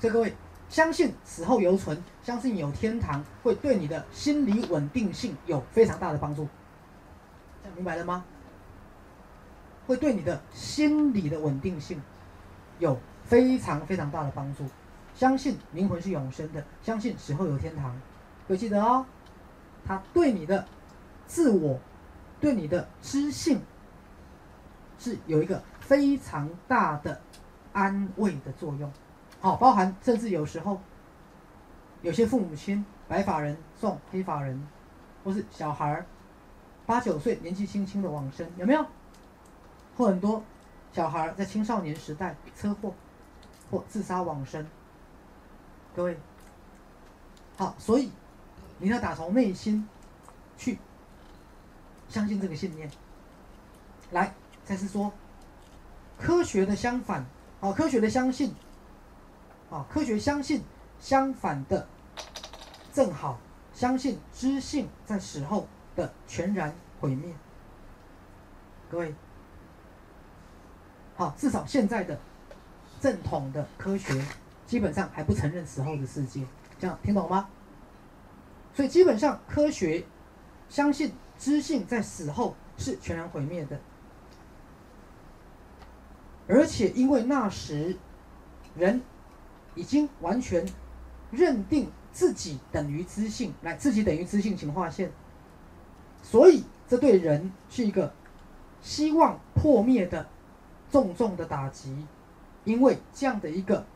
[0.00, 0.34] 所以各位，
[0.70, 6.48] 相信死后犹存，相信有天堂，会对你的心理稳定性有非常大的帮助。
[7.62, 8.24] 这样明白了吗？
[9.86, 12.00] 会对你的心理的稳定性
[12.78, 14.64] 有非常非常大的帮助。
[15.14, 17.94] 相信灵魂是永生的，相信死后有天堂。
[18.48, 19.04] 要记得哦，
[19.84, 20.64] 它对你的
[21.26, 21.78] 自我、
[22.40, 23.60] 对你的知性
[24.98, 27.20] 是有一个非常大的
[27.72, 28.90] 安慰的作用。
[29.40, 30.78] 好，包含甚至有时候，
[32.02, 34.68] 有些父母亲白发人送黑发人，
[35.24, 36.04] 或是小孩儿
[36.84, 38.84] 八九岁年纪轻轻的往生，有没有？
[39.96, 40.42] 或很多
[40.92, 42.94] 小孩儿在青少年时代车祸
[43.70, 44.66] 或自杀往生。
[45.96, 46.18] 各位，
[47.56, 48.12] 好，所以
[48.78, 49.88] 你要打从内心
[50.58, 50.78] 去
[52.10, 52.90] 相信这个信念。
[54.10, 54.34] 来，
[54.64, 55.10] 再次说，
[56.18, 57.24] 科学的相反，
[57.58, 58.54] 好，科学的相信。
[59.70, 60.64] 啊，科学相信
[60.98, 61.86] 相反的
[62.92, 63.38] 正好，
[63.72, 67.32] 相信知性在死后的全然毁灭。
[68.90, 69.14] 各位，
[71.14, 72.18] 好，至少现在的
[73.00, 74.20] 正统的科学
[74.66, 76.44] 基本上还不承认死后的世界，
[76.80, 77.48] 这样听懂吗？
[78.74, 80.04] 所以基本上科学
[80.68, 83.80] 相信知性在死后是全然毁灭的，
[86.48, 87.96] 而且因为那时
[88.74, 89.00] 人。
[89.80, 90.66] 已经完全
[91.30, 95.10] 认定自己等于知性，来，自己等于知性，请划线。
[96.22, 98.12] 所以，这对人是一个
[98.82, 100.28] 希望破灭的
[100.90, 101.96] 重重的打击，
[102.64, 103.86] 因为这样的一个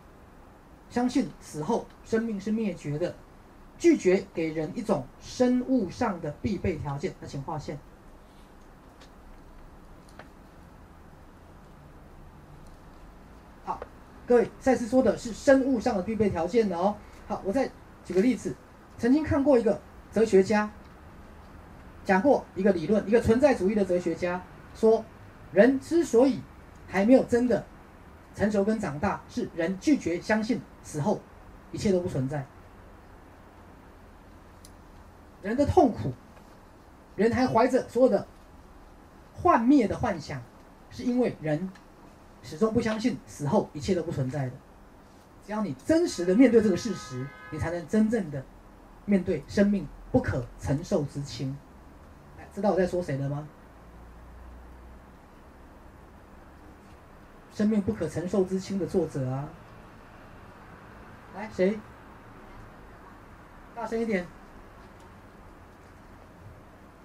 [0.89, 3.15] 相信死后生命是灭绝的，
[3.77, 7.13] 拒绝给人一种生物上的必备条件。
[7.21, 7.79] 那请划线。
[14.27, 16.97] 各位，赛斯说的是生物上的必备条件的哦。
[17.29, 17.71] 好，我再
[18.05, 18.55] 举个例子，
[18.97, 19.79] 曾经看过一个
[20.11, 20.71] 哲学家
[22.07, 24.43] 讲过一个理论，一个存在主义的哲学家
[24.75, 25.05] 说，
[25.53, 26.41] 人之所以
[26.89, 27.65] 还没有真的
[28.35, 31.21] 成熟跟长大，是人拒绝相信死后
[31.71, 32.47] 一切都不存在。
[35.43, 36.15] 人的痛苦，
[37.15, 38.27] 人还怀着所有的
[39.35, 40.43] 幻灭的幻想，
[40.91, 41.71] 是因为人。
[42.45, 44.53] 始终不相信死后一切都不存在的。
[45.45, 48.45] 只要你真实的面对这个事实，你才能真正的
[49.05, 51.57] 面对生命不可承受之轻。
[52.55, 53.49] 知道我在说谁了吗？
[57.53, 59.49] 生命不可承受之轻的作者啊！
[61.35, 61.79] 来，谁？
[63.75, 64.27] 大声一点！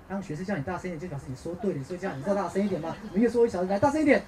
[0.08, 2.96] 让学士叫你大声一点，就表示你说对了，所以叫你再大声一点嘛。
[3.14, 4.24] 你越说越小声，来，大声一点。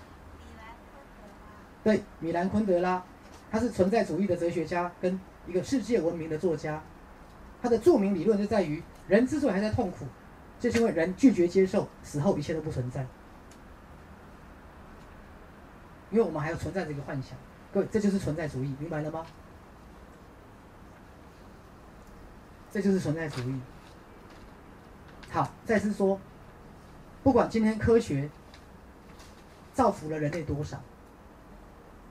[1.83, 3.03] 对，米兰昆德拉，
[3.49, 6.81] 他是存在主义的哲学家，跟一个世界闻名的作家。
[7.61, 10.05] 他的著名理论就在于，人之所以还在痛苦，
[10.59, 13.05] 就是因为人拒绝接受死后一切都不存在。
[16.11, 17.37] 因为我们还有存在这个幻想，
[17.73, 19.25] 各位，这就是存在主义，明白了吗？
[22.71, 23.59] 这就是存在主义。
[25.29, 26.19] 好，再次说，
[27.23, 28.29] 不管今天科学
[29.73, 30.81] 造福了人类多少。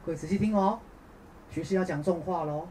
[0.04, 0.80] 各位仔细听哦，
[1.50, 2.66] 学士要讲重话喽。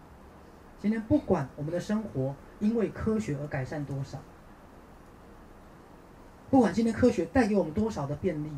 [0.80, 4.18] 今天不管我们的生活因为科学而改善多少，
[6.50, 8.50] 不管今天科学带给我们多少的便利，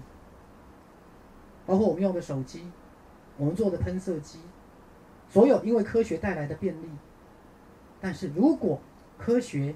[1.66, 2.72] 包括我们用的手机，
[3.38, 4.40] 我们做的喷射机，
[5.30, 6.90] 所有因为科学带来的便利，
[8.00, 8.80] 但是如果
[9.18, 9.76] 科学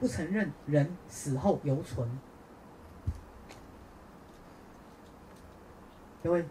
[0.00, 2.08] 不承认人死后犹存，
[6.22, 6.44] 各位，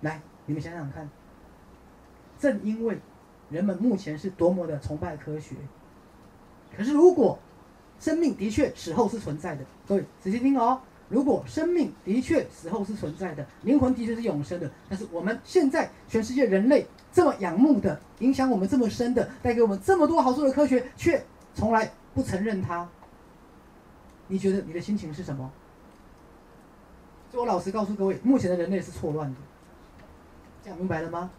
[0.00, 0.20] 来。
[0.48, 1.06] 你们想想看，
[2.38, 2.98] 正因为
[3.50, 5.54] 人们目前是多么的崇拜科学，
[6.74, 7.38] 可是如果
[8.00, 21.22] 生命的确死后是存在的，各位仔细听哦，如果生命的确死后是存在的，灵魂的确是永生的，但是我们现在全世界人类这么仰慕的、影响我们这么深的、带给我们这么多好处的科学，却
[21.54, 22.88] 从来不承认它，
[24.28, 25.50] 你觉得你的心情是什么？
[27.30, 29.36] 所以我老实告诉各位，目前的人类是错乱的。
[30.76, 31.30] 明白了吗？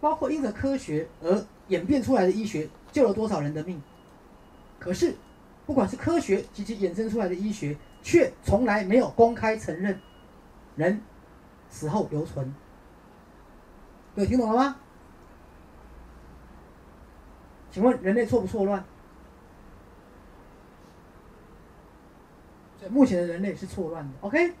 [0.00, 3.82] 包括因着科学而演变出来的医学，救了多少人的命？
[4.78, 5.16] 可是，
[5.66, 10.00] 不管是科学及其衍生出来的医学，却从来没有公开承认
[10.76, 11.00] 人
[11.70, 12.54] 死后留存。
[14.14, 14.76] 各位听懂了吗？
[17.72, 18.84] 请问人类错不错乱？
[22.90, 24.12] 目前的人类是错乱的。
[24.20, 24.54] OK。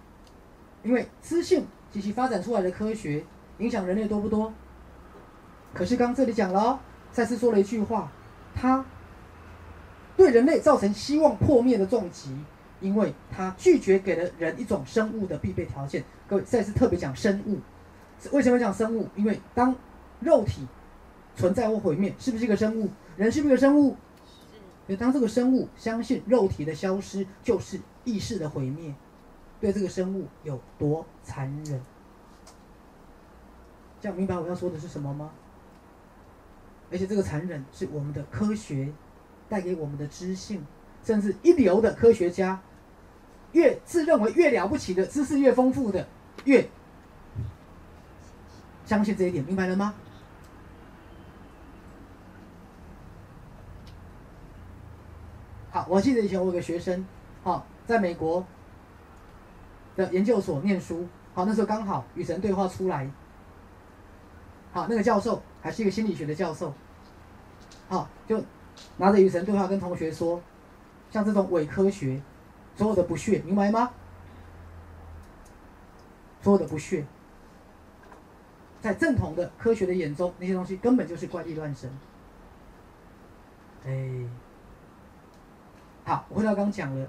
[0.86, 3.24] 因为资讯及其发展出来的科学，
[3.58, 4.52] 影响人类多不多？
[5.74, 6.78] 可是刚这里讲了哦，
[7.10, 8.12] 赛斯说了一句话，
[8.54, 8.84] 他
[10.16, 12.30] 对人类造成希望破灭的重击，
[12.80, 16.04] 因为他拒绝给了人一种生物的必备条件。
[16.28, 17.58] 各位，赛斯特别讲生物，
[18.30, 19.08] 为什么讲生物？
[19.16, 19.74] 因为当
[20.20, 20.66] 肉体
[21.34, 22.88] 存在或毁灭，是不是一个生物？
[23.16, 23.96] 人是不是一个生物？
[24.86, 28.94] 所以当这个生物相信肉体的消失就是意识的毁灭，
[29.60, 31.80] 对这个生物有多残忍？
[34.00, 35.30] 这样明白我要说的是什么吗？
[36.92, 38.92] 而且这个残忍是我们的科学
[39.48, 40.64] 带给我们的知性，
[41.02, 42.60] 甚至一流的科学家，
[43.52, 46.06] 越自认为越了不起的知识越丰富的，
[46.44, 46.68] 越
[48.84, 49.94] 相信这一点，明白了吗？
[55.72, 57.04] 好，我记得以前我有个学生，
[57.42, 58.46] 好，在美国
[59.96, 63.10] 的研究所念书，好，那时候刚好与神对话出来，
[64.72, 66.72] 好，那个教授还是一个心理学的教授，
[67.88, 68.40] 好，就
[68.98, 70.40] 拿着与神对话跟同学说，
[71.10, 72.20] 像这种伪科学，
[72.76, 73.90] 所有的不屑，明白吗？
[76.42, 77.04] 所有的不屑，
[78.80, 81.90] 在正统的科学的眼中，那些东西根本就是怪力乱神，
[83.84, 84.28] 哎。
[86.04, 87.04] 好，我回到刚讲了，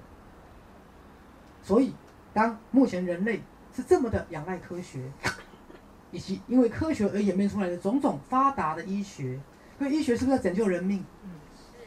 [1.61, 1.93] 所以
[2.37, 3.41] 当目前人类
[3.75, 5.11] 是这么的仰赖科学，
[6.11, 9.39] 以及因为科学而演变出来的种种发达的医学，
[9.79, 11.03] 所以医学是不是要拯救人命？
[11.23, 11.83] 嗯，是。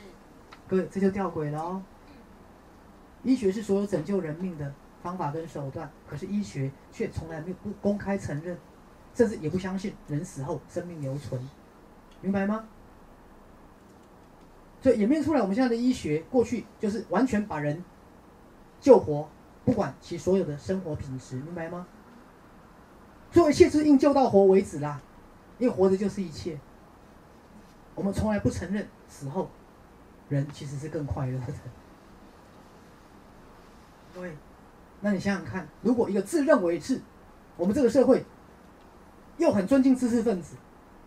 [0.66, 1.80] 各位，这就吊诡了哦。
[3.22, 4.74] 医学是所有拯救人命的
[5.04, 8.58] 方法跟手段，可是医学却从来没有不公开承认，
[9.14, 11.40] 甚至也不相信人死后生命留存，
[12.20, 12.64] 明白吗？
[14.82, 17.84] 所以演变出来，我们现在的医学过去就是完全把人
[18.80, 19.28] 救活，
[19.64, 21.86] 不管其所有的生活品质，明白吗？
[23.30, 25.00] 做一切是应救到活为止啦，
[25.58, 26.58] 因为活着就是一切。
[27.94, 29.50] 我们从来不承认死后
[30.28, 31.52] 人其实是更快乐的。
[34.14, 34.36] 各位，
[35.00, 37.00] 那你想想看，如果一个自认为是
[37.56, 38.24] 我们这个社会
[39.36, 40.56] 又很尊敬知识分子，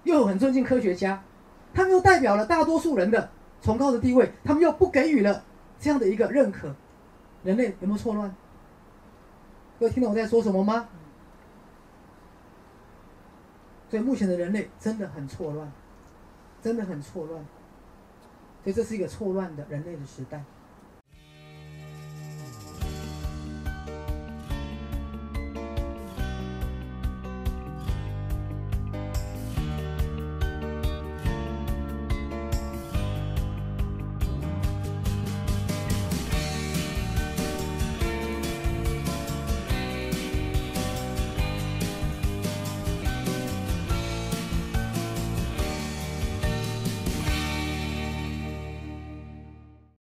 [0.03, 1.23] 又很尊敬科学家，
[1.73, 3.29] 他们又代表了大多数人的。
[3.61, 5.41] 崇高的地位，他们又不给予了
[5.79, 6.75] 这样的一个认可，
[7.45, 8.35] 人类有没有错乱？
[9.83, 10.87] 各位听懂我在说什么吗？
[13.89, 15.69] 所以目前的人类真的很错乱，
[16.61, 17.45] 真的很错乱，
[18.63, 20.41] 所以这是一个错乱的人类的时代。